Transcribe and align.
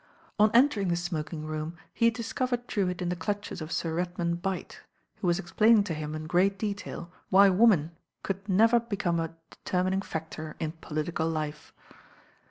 On 0.39 0.49
entering 0.55 0.87
the 0.87 0.95
smoking 0.95 1.45
room 1.45 1.77
he 1.93 2.09
discovered 2.09 2.65
Drewitt 2.65 3.03
in 3.03 3.09
the 3.09 3.15
clutches 3.15 3.61
of 3.61 3.71
Sir 3.71 3.93
Redman 3.93 4.33
Bight, 4.33 4.81
who 5.17 5.27
was 5.27 5.39
ex 5.39 5.51
plaining 5.51 5.83
to 5.85 5.93
him 5.93 6.15
in 6.15 6.25
great 6.25 6.57
detail 6.57 7.11
why 7.29 7.49
woman 7.49 7.91
could 8.23 8.49
never 8.49 8.79
become 8.79 9.19
a 9.19 9.35
determining 9.51 10.01
factor 10.01 10.55
in 10.59 10.71
political 10.71 11.29
life. 11.29 11.71